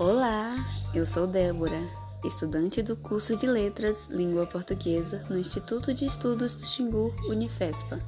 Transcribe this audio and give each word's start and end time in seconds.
Olá, 0.00 0.56
eu 0.94 1.04
sou 1.04 1.26
Débora, 1.26 1.78
estudante 2.24 2.80
do 2.80 2.96
curso 2.96 3.36
de 3.36 3.46
Letras 3.46 4.06
Língua 4.08 4.46
Portuguesa 4.46 5.26
no 5.28 5.36
Instituto 5.36 5.92
de 5.92 6.06
Estudos 6.06 6.54
do 6.54 6.64
Xingu, 6.64 7.14
Unifespa. 7.28 8.00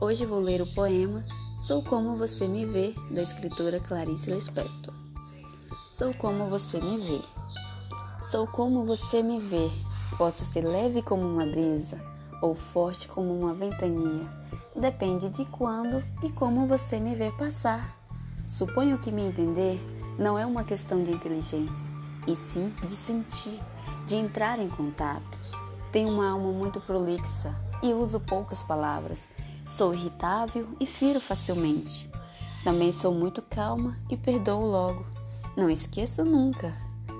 Hoje 0.00 0.26
vou 0.26 0.40
ler 0.40 0.60
o 0.60 0.66
poema 0.74 1.24
Sou 1.56 1.80
Como 1.80 2.16
Você 2.16 2.48
Me 2.48 2.66
Vê, 2.66 2.92
da 3.12 3.22
escritora 3.22 3.78
Clarice 3.78 4.32
Lispector. 4.32 4.92
Sou 5.92 6.12
como 6.12 6.48
você 6.48 6.80
me 6.80 6.98
vê. 6.98 7.20
Sou 8.20 8.44
como 8.48 8.84
você 8.84 9.22
me 9.22 9.38
vê. 9.38 9.70
Posso 10.16 10.42
ser 10.42 10.62
leve 10.62 11.02
como 11.02 11.22
uma 11.22 11.46
brisa 11.46 12.02
ou 12.42 12.56
forte 12.56 13.06
como 13.06 13.32
uma 13.32 13.54
ventania. 13.54 14.28
Depende 14.74 15.30
de 15.30 15.44
quando 15.44 16.04
e 16.20 16.32
como 16.32 16.66
você 16.66 16.98
me 16.98 17.14
vê 17.14 17.30
passar. 17.30 17.96
Suponho 18.44 18.98
que 18.98 19.12
me 19.12 19.22
entender 19.22 19.78
não 20.18 20.36
é 20.36 20.44
uma 20.44 20.64
questão 20.64 21.04
de 21.04 21.12
inteligência, 21.12 21.86
e 22.26 22.34
sim 22.34 22.74
de 22.82 22.90
sentir, 22.90 23.60
de 24.04 24.16
entrar 24.16 24.58
em 24.58 24.68
contato. 24.68 25.38
Tenho 25.92 26.08
uma 26.08 26.30
alma 26.30 26.50
muito 26.50 26.80
prolixa 26.80 27.54
e 27.82 27.92
uso 27.92 28.18
poucas 28.18 28.62
palavras. 28.62 29.28
Sou 29.64 29.94
irritável 29.94 30.68
e 30.80 30.86
firo 30.86 31.20
facilmente. 31.20 32.10
Também 32.64 32.90
sou 32.90 33.14
muito 33.14 33.40
calma 33.40 33.96
e 34.10 34.16
perdoo 34.16 34.66
logo. 34.66 35.06
Não 35.56 35.70
esqueço 35.70 36.24
nunca, 36.24 36.74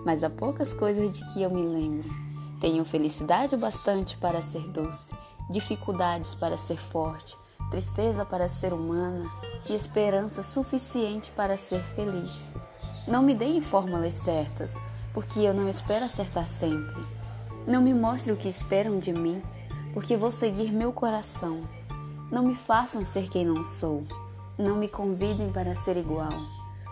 mas 0.05 0.25
há 0.25 0.30
poucas 0.30 0.75
coisas 0.75 1.17
de 1.17 1.25
que 1.33 1.42
eu 1.42 1.51
me 1.51 1.62
lembro. 1.62 2.09
Tenho 2.61 2.84
felicidade 2.84 3.56
bastante 3.56 4.17
para 4.17 4.42
ser 4.42 4.67
doce, 4.69 5.15
dificuldades 5.48 6.34
para 6.34 6.56
ser 6.56 6.77
forte, 6.77 7.37
tristeza 7.70 8.25
para 8.25 8.48
ser 8.48 8.73
humana 8.73 9.25
e 9.69 9.75
esperança 9.75 10.42
suficiente 10.42 11.30
para 11.30 11.56
ser 11.56 11.80
feliz. 11.95 12.51
Não 13.09 13.23
me 13.23 13.34
deem 13.34 13.59
fórmulas 13.62 14.12
certas, 14.12 14.75
porque 15.14 15.41
eu 15.41 15.55
não 15.55 15.67
espero 15.67 16.05
acertar 16.05 16.45
sempre. 16.45 17.03
Não 17.67 17.81
me 17.81 17.95
mostre 17.95 18.31
o 18.31 18.37
que 18.37 18.51
esperam 18.51 18.98
de 18.98 19.14
mim, 19.14 19.42
porque 19.95 20.14
vou 20.14 20.31
seguir 20.31 20.70
meu 20.70 20.92
coração. 20.92 21.62
Não 22.31 22.42
me 22.42 22.55
façam 22.55 23.03
ser 23.06 23.27
quem 23.31 23.47
não 23.47 23.64
sou. 23.64 24.06
Não 24.59 24.77
me 24.77 24.89
convidem 24.89 25.51
para 25.51 25.75
ser 25.75 25.97
igual, 25.97 26.39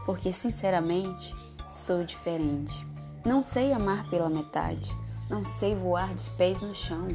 porque 0.07 0.33
sinceramente 0.33 1.35
sou 1.69 2.03
diferente. 2.03 2.87
Não 3.23 3.43
sei 3.43 3.75
amar 3.75 4.09
pela 4.09 4.31
metade, 4.31 4.97
não 5.29 5.45
sei 5.45 5.75
voar 5.75 6.15
de 6.15 6.31
pés 6.31 6.63
no 6.63 6.75
chão. 6.75 7.09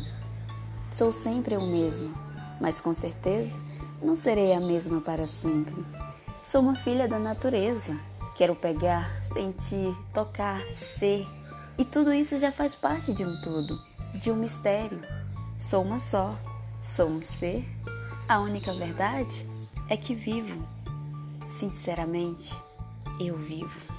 Sou 0.91 1.11
sempre 1.11 1.55
eu 1.55 1.61
mesma, 1.61 2.11
mas 2.59 2.79
com 2.79 2.93
certeza 2.93 3.51
não 3.99 4.15
serei 4.15 4.53
a 4.53 4.59
mesma 4.59 5.01
para 5.01 5.25
sempre. 5.25 5.83
Sou 6.43 6.61
uma 6.61 6.75
filha 6.75 7.07
da 7.07 7.17
natureza 7.17 8.10
Quero 8.35 8.55
pegar, 8.55 9.23
sentir, 9.23 9.95
tocar, 10.13 10.61
ser. 10.69 11.27
E 11.77 11.85
tudo 11.85 12.13
isso 12.13 12.37
já 12.37 12.51
faz 12.51 12.73
parte 12.73 13.13
de 13.13 13.25
um 13.25 13.41
tudo, 13.41 13.77
de 14.15 14.31
um 14.31 14.35
mistério. 14.35 15.01
Sou 15.59 15.83
uma 15.83 15.99
só, 15.99 16.37
sou 16.81 17.07
um 17.07 17.21
ser. 17.21 17.63
A 18.27 18.39
única 18.39 18.73
verdade 18.73 19.45
é 19.89 19.97
que 19.97 20.15
vivo. 20.15 20.65
Sinceramente, 21.43 22.55
eu 23.19 23.37
vivo. 23.37 23.91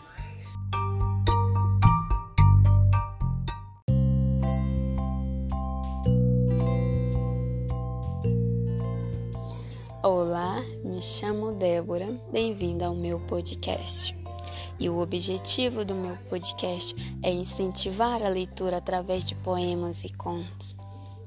Olá, 10.02 10.61
me 10.83 11.00
chamo 11.00 11.52
Débora, 11.52 12.06
bem-vinda 12.33 12.86
ao 12.86 12.94
meu 12.94 13.20
podcast. 13.20 14.22
E 14.83 14.91
o 14.91 14.98
objetivo 14.98 15.84
do 15.84 15.94
meu 15.94 16.16
podcast 16.28 16.92
é 17.22 17.30
incentivar 17.30 18.20
a 18.20 18.29
leitura 18.29 18.79
através 18.79 19.24
de 19.24 19.33
poemas 19.36 20.02
e 20.02 20.12
contos. 20.12 20.74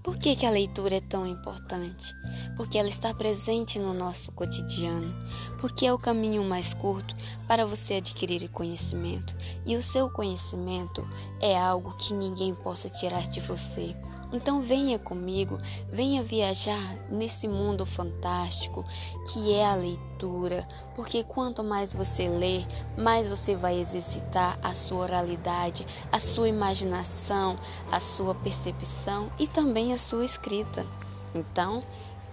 Por 0.03 0.17
que, 0.17 0.35
que 0.35 0.45
a 0.45 0.49
leitura 0.49 0.95
é 0.95 0.99
tão 0.99 1.25
importante? 1.25 2.13
Porque 2.57 2.77
ela 2.77 2.89
está 2.89 3.13
presente 3.13 3.79
no 3.79 3.93
nosso 3.93 4.29
cotidiano, 4.33 5.15
porque 5.57 5.85
é 5.85 5.93
o 5.93 5.97
caminho 5.97 6.43
mais 6.43 6.73
curto 6.73 7.15
para 7.47 7.65
você 7.65 7.93
adquirir 7.93 8.49
conhecimento, 8.49 9.33
e 9.65 9.77
o 9.77 9.81
seu 9.81 10.09
conhecimento 10.09 11.07
é 11.41 11.57
algo 11.57 11.95
que 11.95 12.13
ninguém 12.13 12.53
possa 12.53 12.89
tirar 12.89 13.25
de 13.25 13.39
você. 13.39 13.95
Então 14.31 14.61
venha 14.61 14.97
comigo, 14.99 15.57
venha 15.89 16.23
viajar 16.23 16.95
nesse 17.09 17.47
mundo 17.47 17.85
fantástico 17.85 18.85
que 19.31 19.53
é 19.53 19.65
a 19.65 19.75
leitura, 19.75 20.67
porque 20.95 21.23
quanto 21.23 21.63
mais 21.63 21.93
você 21.93 22.27
lê, 22.27 22.63
mais 22.97 23.27
você 23.27 23.55
vai 23.55 23.79
exercitar 23.79 24.59
a 24.61 24.73
sua 24.73 24.99
oralidade, 24.99 25.85
a 26.11 26.19
sua 26.19 26.49
imaginação, 26.49 27.55
a 27.91 27.99
sua 27.99 28.35
percepção 28.35 29.29
e 29.39 29.47
também 29.47 29.93
a 29.93 29.97
sua 29.97 30.25
escrita. 30.25 30.85
Então, 31.33 31.81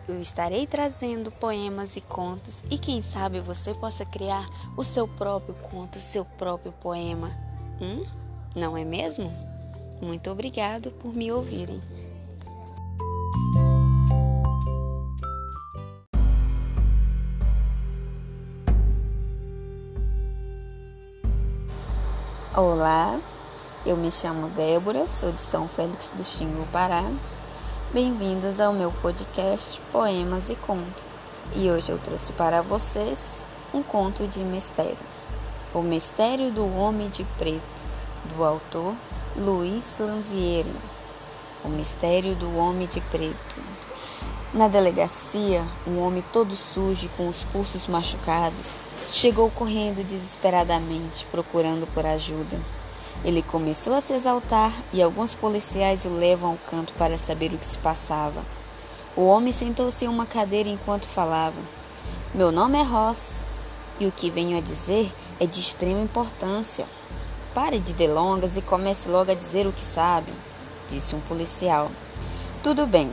eu 0.08 0.20
estarei 0.20 0.66
trazendo 0.66 1.30
poemas 1.30 1.96
e 1.96 2.00
contos 2.00 2.62
e 2.70 2.78
quem 2.78 3.02
sabe 3.02 3.40
você 3.40 3.72
possa 3.74 4.04
criar 4.04 4.48
o 4.76 4.84
seu 4.84 5.06
próprio 5.06 5.54
conto, 5.54 5.96
o 5.96 6.00
seu 6.00 6.24
próprio 6.24 6.72
poema. 6.72 7.30
Hum? 7.80 8.04
Não 8.54 8.76
é 8.76 8.84
mesmo? 8.84 9.51
Muito 10.02 10.32
obrigado 10.32 10.90
por 10.90 11.14
me 11.14 11.30
ouvirem. 11.30 11.80
Olá, 22.52 23.20
eu 23.86 23.96
me 23.96 24.10
chamo 24.10 24.48
Débora, 24.48 25.06
sou 25.06 25.30
de 25.30 25.40
São 25.40 25.68
Félix 25.68 26.10
do 26.10 26.24
Xingu, 26.24 26.66
Pará. 26.72 27.04
Bem-vindos 27.94 28.58
ao 28.58 28.72
meu 28.72 28.90
podcast 28.90 29.80
Poemas 29.92 30.50
e 30.50 30.56
Contos. 30.56 31.04
E 31.54 31.70
hoje 31.70 31.92
eu 31.92 31.98
trouxe 31.98 32.32
para 32.32 32.60
vocês 32.60 33.44
um 33.72 33.84
conto 33.84 34.26
de 34.26 34.40
mistério. 34.40 34.98
O 35.72 35.80
Mistério 35.80 36.50
do 36.50 36.66
Homem 36.76 37.08
de 37.08 37.22
Preto, 37.38 37.84
do 38.34 38.42
autor 38.42 38.96
Luiz 39.34 39.96
Lanzieri, 39.98 40.70
O 41.64 41.68
Mistério 41.68 42.34
do 42.34 42.54
Homem 42.54 42.86
de 42.86 43.00
Preto. 43.00 43.56
Na 44.52 44.68
delegacia, 44.68 45.64
um 45.86 45.98
homem 46.00 46.22
todo 46.30 46.54
sujo 46.54 47.08
com 47.16 47.26
os 47.28 47.42
pulsos 47.44 47.86
machucados 47.86 48.74
chegou 49.08 49.50
correndo 49.50 50.04
desesperadamente, 50.04 51.24
procurando 51.30 51.86
por 51.94 52.04
ajuda. 52.04 52.60
Ele 53.24 53.40
começou 53.40 53.94
a 53.94 54.02
se 54.02 54.12
exaltar 54.12 54.70
e 54.92 55.00
alguns 55.00 55.32
policiais 55.32 56.04
o 56.04 56.10
levam 56.10 56.50
ao 56.50 56.58
canto 56.70 56.92
para 56.92 57.16
saber 57.16 57.54
o 57.54 57.58
que 57.58 57.64
se 57.66 57.78
passava. 57.78 58.44
O 59.16 59.26
homem 59.26 59.52
sentou-se 59.52 60.04
em 60.04 60.08
uma 60.08 60.26
cadeira 60.26 60.68
enquanto 60.68 61.08
falava. 61.08 61.60
Meu 62.34 62.52
nome 62.52 62.78
é 62.78 62.82
Ross 62.82 63.36
e 63.98 64.06
o 64.06 64.12
que 64.12 64.28
venho 64.28 64.58
a 64.58 64.60
dizer 64.60 65.10
é 65.40 65.46
de 65.46 65.58
extrema 65.58 66.02
importância. 66.02 66.86
Pare 67.54 67.78
de 67.80 67.92
delongas 67.92 68.56
e 68.56 68.62
comece 68.62 69.10
logo 69.10 69.30
a 69.30 69.34
dizer 69.34 69.66
o 69.66 69.72
que 69.72 69.80
sabe, 69.82 70.32
disse 70.88 71.14
um 71.14 71.20
policial. 71.20 71.90
Tudo 72.62 72.86
bem. 72.86 73.12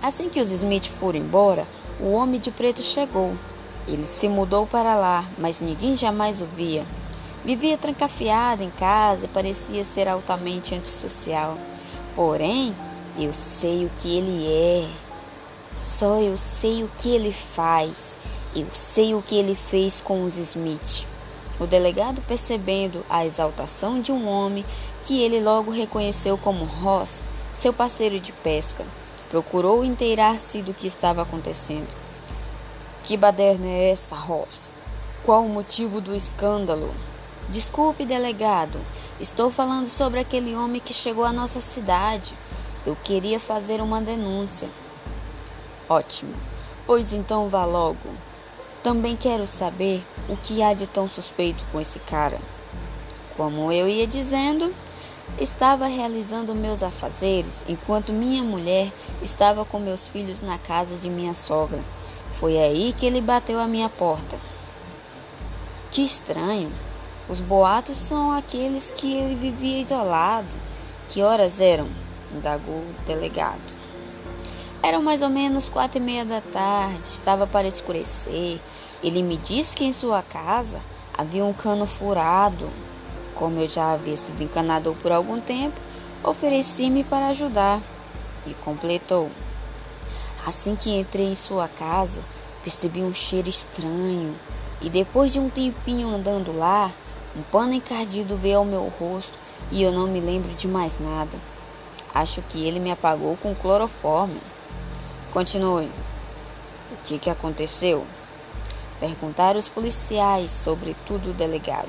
Assim 0.00 0.28
que 0.28 0.40
os 0.40 0.52
Smith 0.52 0.86
foram 0.86 1.18
embora, 1.18 1.66
o 1.98 2.12
homem 2.12 2.40
de 2.40 2.52
preto 2.52 2.82
chegou. 2.82 3.34
Ele 3.88 4.06
se 4.06 4.28
mudou 4.28 4.64
para 4.64 4.94
lá, 4.94 5.24
mas 5.36 5.60
ninguém 5.60 5.96
jamais 5.96 6.40
o 6.40 6.46
via. 6.46 6.86
Vivia 7.44 7.76
trancafiado 7.76 8.62
em 8.62 8.70
casa 8.70 9.24
e 9.24 9.28
parecia 9.28 9.82
ser 9.82 10.06
altamente 10.06 10.76
antissocial. 10.76 11.58
Porém, 12.14 12.72
eu 13.18 13.32
sei 13.32 13.84
o 13.84 13.90
que 13.98 14.18
ele 14.18 14.46
é. 14.46 14.88
Só 15.74 16.20
eu 16.20 16.36
sei 16.36 16.84
o 16.84 16.90
que 16.96 17.08
ele 17.08 17.32
faz. 17.32 18.16
Eu 18.54 18.68
sei 18.72 19.16
o 19.16 19.22
que 19.22 19.34
ele 19.34 19.56
fez 19.56 20.00
com 20.00 20.24
os 20.24 20.36
Smith. 20.36 21.10
O 21.62 21.66
delegado, 21.66 22.20
percebendo 22.22 23.06
a 23.08 23.24
exaltação 23.24 24.00
de 24.00 24.10
um 24.10 24.26
homem 24.26 24.64
que 25.04 25.22
ele 25.22 25.40
logo 25.40 25.70
reconheceu 25.70 26.36
como 26.36 26.64
Ross, 26.64 27.24
seu 27.52 27.72
parceiro 27.72 28.18
de 28.18 28.32
pesca, 28.32 28.84
procurou 29.30 29.84
inteirar-se 29.84 30.60
do 30.60 30.74
que 30.74 30.88
estava 30.88 31.22
acontecendo. 31.22 31.86
Que 33.04 33.16
baderna 33.16 33.68
é 33.68 33.92
essa, 33.92 34.16
Ross? 34.16 34.72
Qual 35.22 35.44
o 35.44 35.48
motivo 35.48 36.00
do 36.00 36.16
escândalo? 36.16 36.92
Desculpe, 37.48 38.04
delegado. 38.04 38.80
Estou 39.20 39.48
falando 39.48 39.88
sobre 39.88 40.18
aquele 40.18 40.56
homem 40.56 40.80
que 40.80 40.92
chegou 40.92 41.24
à 41.24 41.32
nossa 41.32 41.60
cidade. 41.60 42.34
Eu 42.84 42.96
queria 43.04 43.38
fazer 43.38 43.80
uma 43.80 44.00
denúncia. 44.00 44.68
Ótimo. 45.88 46.34
Pois 46.84 47.12
então 47.12 47.48
vá 47.48 47.64
logo. 47.64 48.31
Também 48.82 49.16
quero 49.16 49.46
saber 49.46 50.02
o 50.28 50.36
que 50.36 50.60
há 50.60 50.74
de 50.74 50.88
tão 50.88 51.08
suspeito 51.08 51.64
com 51.70 51.80
esse 51.80 52.00
cara. 52.00 52.38
Como 53.36 53.70
eu 53.70 53.88
ia 53.88 54.06
dizendo, 54.08 54.74
estava 55.38 55.86
realizando 55.86 56.52
meus 56.52 56.82
afazeres 56.82 57.64
enquanto 57.68 58.12
minha 58.12 58.42
mulher 58.42 58.92
estava 59.22 59.64
com 59.64 59.78
meus 59.78 60.08
filhos 60.08 60.40
na 60.40 60.58
casa 60.58 60.96
de 60.96 61.08
minha 61.08 61.32
sogra. 61.32 61.80
Foi 62.32 62.58
aí 62.58 62.92
que 62.92 63.06
ele 63.06 63.20
bateu 63.20 63.60
a 63.60 63.68
minha 63.68 63.88
porta. 63.88 64.36
Que 65.92 66.04
estranho! 66.04 66.72
Os 67.28 67.40
boatos 67.40 67.96
são 67.96 68.32
aqueles 68.32 68.90
que 68.90 69.14
ele 69.14 69.36
vivia 69.36 69.80
isolado. 69.80 70.48
Que 71.08 71.22
horas 71.22 71.60
eram? 71.60 71.86
indagou 72.34 72.74
o 72.74 72.94
delegado. 73.06 73.81
Eram 74.84 75.00
mais 75.00 75.22
ou 75.22 75.30
menos 75.30 75.68
quatro 75.68 75.98
e 75.98 76.00
meia 76.00 76.24
da 76.24 76.40
tarde, 76.40 77.02
estava 77.04 77.46
para 77.46 77.68
escurecer. 77.68 78.58
Ele 79.00 79.22
me 79.22 79.36
disse 79.36 79.76
que 79.76 79.84
em 79.84 79.92
sua 79.92 80.22
casa 80.22 80.80
havia 81.16 81.44
um 81.44 81.52
cano 81.52 81.86
furado. 81.86 82.68
Como 83.36 83.60
eu 83.60 83.68
já 83.68 83.92
havia 83.92 84.16
sido 84.16 84.42
encanador 84.42 84.96
por 84.96 85.12
algum 85.12 85.40
tempo, 85.40 85.76
ofereci-me 86.24 87.04
para 87.04 87.28
ajudar. 87.28 87.80
E 88.44 88.54
completou. 88.54 89.30
Assim 90.44 90.74
que 90.74 90.90
entrei 90.90 91.26
em 91.26 91.36
sua 91.36 91.68
casa, 91.68 92.20
percebi 92.64 93.02
um 93.02 93.14
cheiro 93.14 93.48
estranho. 93.48 94.34
E 94.80 94.90
depois 94.90 95.32
de 95.32 95.38
um 95.38 95.48
tempinho 95.48 96.08
andando 96.08 96.58
lá, 96.58 96.90
um 97.36 97.42
pano 97.42 97.72
encardido 97.72 98.36
veio 98.36 98.58
ao 98.58 98.64
meu 98.64 98.92
rosto 98.98 99.38
e 99.70 99.80
eu 99.80 99.92
não 99.92 100.08
me 100.08 100.18
lembro 100.18 100.52
de 100.54 100.66
mais 100.66 100.98
nada. 100.98 101.38
Acho 102.12 102.42
que 102.42 102.66
ele 102.66 102.80
me 102.80 102.90
apagou 102.90 103.36
com 103.36 103.54
cloroforme. 103.54 104.40
Continue. 105.32 105.86
O 105.86 106.96
que, 107.04 107.18
que 107.18 107.30
aconteceu? 107.30 108.06
Perguntaram 109.00 109.58
os 109.58 109.66
policiais, 109.66 110.50
sobretudo 110.50 111.30
o 111.30 111.32
delegado. 111.32 111.88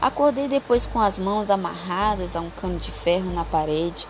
Acordei 0.00 0.48
depois 0.48 0.84
com 0.84 0.98
as 0.98 1.16
mãos 1.18 1.50
amarradas 1.50 2.34
a 2.34 2.40
um 2.40 2.50
cano 2.50 2.80
de 2.80 2.90
ferro 2.90 3.32
na 3.32 3.44
parede. 3.44 4.08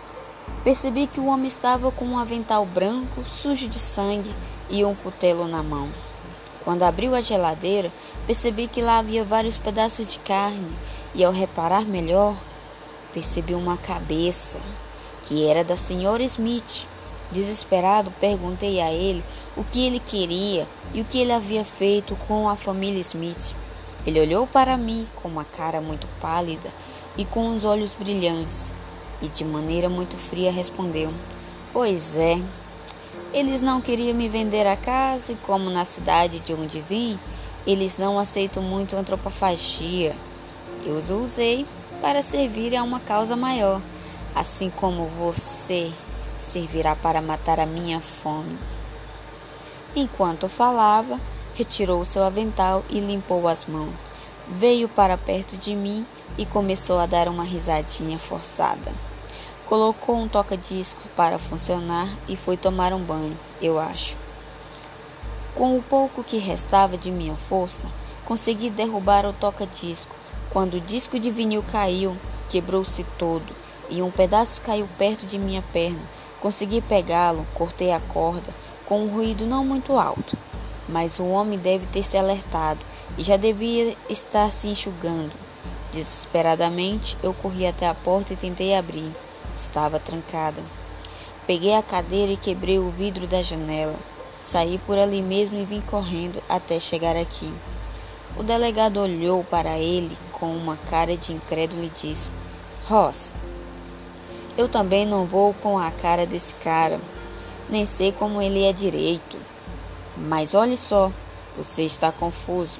Percebi 0.63 1.05
que 1.05 1.19
o 1.19 1.27
homem 1.27 1.47
estava 1.47 1.91
com 1.91 2.05
um 2.05 2.17
avental 2.17 2.65
branco, 2.65 3.23
sujo 3.23 3.69
de 3.69 3.77
sangue, 3.77 4.33
e 4.67 4.83
um 4.83 4.95
cutelo 4.95 5.47
na 5.47 5.61
mão. 5.61 5.87
Quando 6.63 6.81
abriu 6.81 7.13
a 7.13 7.21
geladeira, 7.21 7.91
percebi 8.25 8.67
que 8.67 8.81
lá 8.81 8.97
havia 8.97 9.23
vários 9.23 9.59
pedaços 9.59 10.11
de 10.11 10.17
carne, 10.17 10.75
e 11.13 11.23
ao 11.23 11.31
reparar 11.31 11.85
melhor, 11.85 12.35
percebi 13.13 13.53
uma 13.53 13.77
cabeça 13.77 14.59
que 15.23 15.45
era 15.45 15.63
da 15.63 15.77
senhora 15.77 16.23
Smith. 16.23 16.87
Desesperado, 17.33 18.13
perguntei 18.19 18.79
a 18.79 18.91
ele 18.91 19.23
o 19.57 19.63
que 19.63 19.85
ele 19.85 19.99
queria 19.99 20.67
e 20.93 21.01
o 21.01 21.05
que 21.05 21.17
ele 21.17 21.31
havia 21.31 21.65
feito 21.65 22.15
com 22.27 22.47
a 22.47 22.55
família 22.55 23.01
Smith. 23.01 23.55
Ele 24.05 24.21
olhou 24.21 24.45
para 24.45 24.77
mim 24.77 25.07
com 25.15 25.27
uma 25.27 25.43
cara 25.43 25.81
muito 25.81 26.07
pálida 26.21 26.69
e 27.17 27.25
com 27.25 27.55
os 27.55 27.65
olhos 27.65 27.93
brilhantes, 27.93 28.71
e 29.21 29.27
de 29.27 29.43
maneira 29.43 29.89
muito 29.89 30.15
fria 30.15 30.51
respondeu: 30.51 31.13
Pois 31.71 32.15
é. 32.15 32.39
Eles 33.33 33.61
não 33.61 33.81
queriam 33.81 34.15
me 34.15 34.29
vender 34.29 34.67
a 34.67 34.77
casa 34.77 35.31
e, 35.31 35.35
como 35.35 35.69
na 35.71 35.85
cidade 35.85 36.39
de 36.39 36.53
onde 36.53 36.81
vim, 36.81 37.19
eles 37.65 37.97
não 37.97 38.19
aceitam 38.19 38.61
muito 38.61 38.95
antropofagia. 38.95 40.15
Eu 40.85 40.97
os 40.97 41.09
usei 41.09 41.65
para 41.99 42.21
servir 42.21 42.75
a 42.75 42.83
uma 42.83 42.99
causa 42.99 43.35
maior 43.35 43.81
assim 44.35 44.69
como 44.69 45.05
você 45.05 45.91
servirá 46.43 46.95
para 46.95 47.21
matar 47.21 47.59
a 47.59 47.65
minha 47.65 47.99
fome. 47.99 48.57
Enquanto 49.95 50.49
falava, 50.49 51.19
retirou 51.55 52.03
seu 52.05 52.23
avental 52.23 52.83
e 52.89 52.99
limpou 52.99 53.47
as 53.47 53.65
mãos. 53.65 53.93
Veio 54.47 54.89
para 54.89 55.17
perto 55.17 55.57
de 55.57 55.75
mim 55.75 56.05
e 56.37 56.45
começou 56.45 56.99
a 56.99 57.05
dar 57.05 57.27
uma 57.27 57.43
risadinha 57.43 58.19
forçada. 58.19 58.91
Colocou 59.65 60.17
um 60.17 60.27
toca-disco 60.27 61.07
para 61.15 61.39
funcionar 61.39 62.09
e 62.27 62.35
foi 62.35 62.57
tomar 62.57 62.93
um 62.93 62.99
banho, 62.99 63.37
eu 63.61 63.79
acho. 63.79 64.17
Com 65.55 65.77
o 65.77 65.83
pouco 65.83 66.23
que 66.23 66.37
restava 66.37 66.97
de 66.97 67.11
minha 67.11 67.35
força, 67.35 67.87
consegui 68.25 68.69
derrubar 68.69 69.25
o 69.25 69.33
toca-disco. 69.33 70.15
Quando 70.49 70.75
o 70.75 70.81
disco 70.81 71.19
de 71.19 71.31
vinil 71.31 71.63
caiu, 71.71 72.17
quebrou-se 72.49 73.03
todo 73.17 73.63
e 73.89 74.01
um 74.01 74.09
pedaço 74.09 74.61
caiu 74.61 74.89
perto 74.97 75.25
de 75.25 75.37
minha 75.37 75.61
perna. 75.71 76.01
Consegui 76.43 76.81
pegá-lo, 76.81 77.47
cortei 77.53 77.93
a 77.93 78.01
corda, 78.01 78.53
com 78.85 79.05
um 79.05 79.07
ruído 79.07 79.45
não 79.45 79.63
muito 79.63 79.97
alto. 79.97 80.37
Mas 80.89 81.17
o 81.17 81.25
homem 81.25 81.57
deve 81.57 81.85
ter 81.85 82.03
se 82.03 82.17
alertado 82.17 82.81
e 83.17 83.23
já 83.23 83.37
devia 83.37 83.95
estar 84.09 84.51
se 84.51 84.67
enxugando. 84.67 85.31
Desesperadamente, 85.93 87.17
eu 87.23 87.33
corri 87.33 87.65
até 87.65 87.87
a 87.87 87.93
porta 87.93 88.33
e 88.33 88.35
tentei 88.35 88.75
abrir. 88.75 89.09
Estava 89.55 90.01
trancada. 90.01 90.61
Peguei 91.47 91.75
a 91.75 91.81
cadeira 91.81 92.33
e 92.33 92.37
quebrei 92.37 92.77
o 92.77 92.89
vidro 92.89 93.25
da 93.25 93.41
janela. 93.41 93.95
Saí 94.37 94.77
por 94.79 94.97
ali 94.97 95.21
mesmo 95.21 95.57
e 95.57 95.63
vim 95.63 95.79
correndo 95.79 96.43
até 96.49 96.77
chegar 96.77 97.15
aqui. 97.15 97.53
O 98.35 98.43
delegado 98.43 98.99
olhou 98.99 99.45
para 99.45 99.79
ele 99.79 100.17
com 100.33 100.53
uma 100.53 100.75
cara 100.75 101.15
de 101.15 101.31
incrédulo 101.31 101.85
e 101.85 101.89
disse: 101.89 102.29
Ross, 102.89 103.33
eu 104.57 104.69
também 104.69 105.05
não 105.05 105.25
vou 105.25 105.53
com 105.55 105.77
a 105.77 105.89
cara 105.91 106.25
desse 106.25 106.53
cara. 106.55 106.99
Nem 107.69 107.85
sei 107.85 108.11
como 108.11 108.41
ele 108.41 108.63
é 108.63 108.73
direito. 108.73 109.37
Mas 110.15 110.53
olhe 110.53 110.77
só, 110.77 111.11
você 111.57 111.83
está 111.83 112.11
confuso. 112.11 112.79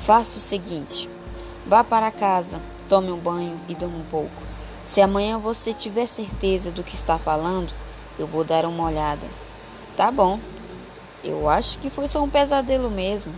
Faça 0.00 0.36
o 0.36 0.40
seguinte: 0.40 1.08
vá 1.66 1.82
para 1.82 2.10
casa, 2.10 2.60
tome 2.88 3.10
um 3.10 3.18
banho 3.18 3.58
e 3.68 3.74
durma 3.74 3.98
um 3.98 4.04
pouco. 4.04 4.42
Se 4.82 5.00
amanhã 5.00 5.38
você 5.38 5.72
tiver 5.72 6.06
certeza 6.06 6.70
do 6.70 6.82
que 6.82 6.94
está 6.94 7.18
falando, 7.18 7.72
eu 8.18 8.26
vou 8.26 8.44
dar 8.44 8.64
uma 8.64 8.84
olhada. 8.84 9.26
Tá 9.96 10.10
bom. 10.10 10.38
Eu 11.24 11.48
acho 11.48 11.78
que 11.78 11.90
foi 11.90 12.06
só 12.06 12.22
um 12.22 12.30
pesadelo 12.30 12.90
mesmo. 12.90 13.34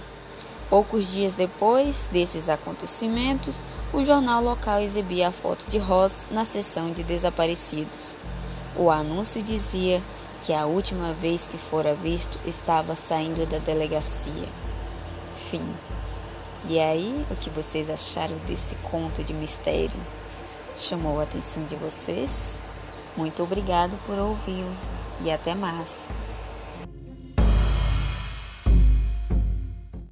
Poucos 0.68 1.10
dias 1.10 1.32
depois 1.32 2.08
desses 2.12 2.48
acontecimentos, 2.48 3.60
o 3.92 4.04
jornal 4.04 4.42
local 4.42 4.80
exibia 4.80 5.28
a 5.28 5.32
foto 5.32 5.64
de 5.68 5.76
Ross 5.76 6.24
na 6.30 6.44
seção 6.44 6.92
de 6.92 7.02
desaparecidos. 7.02 8.14
O 8.76 8.88
anúncio 8.88 9.42
dizia 9.42 10.00
que 10.40 10.52
a 10.52 10.64
última 10.64 11.12
vez 11.14 11.46
que 11.46 11.58
fora 11.58 11.94
visto 11.94 12.38
estava 12.46 12.94
saindo 12.94 13.44
da 13.46 13.58
delegacia. 13.58 14.48
Fim. 15.50 15.66
E 16.68 16.78
aí, 16.78 17.26
o 17.30 17.36
que 17.36 17.50
vocês 17.50 17.90
acharam 17.90 18.36
desse 18.46 18.76
conto 18.76 19.24
de 19.24 19.32
mistério? 19.32 19.90
Chamou 20.76 21.18
a 21.18 21.24
atenção 21.24 21.64
de 21.64 21.74
vocês? 21.74 22.58
Muito 23.16 23.42
obrigado 23.42 23.98
por 24.06 24.16
ouvi-lo 24.16 24.72
e 25.24 25.32
até 25.32 25.54
mais. 25.54 26.06